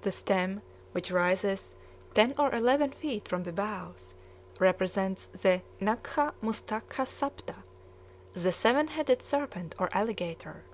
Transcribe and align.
The 0.00 0.10
stem, 0.10 0.60
which 0.90 1.12
rises 1.12 1.76
ten 2.14 2.34
or 2.36 2.52
eleven 2.52 2.90
feet 2.90 3.28
from 3.28 3.44
the 3.44 3.52
bows, 3.52 4.16
represents 4.58 5.26
the 5.28 5.62
nagha 5.80 6.32
mustakha 6.42 7.06
sapta, 7.06 7.62
the 8.32 8.50
seven 8.50 8.88
headed 8.88 9.22
serpent 9.22 9.76
or 9.78 9.88
alligator. 9.92 10.64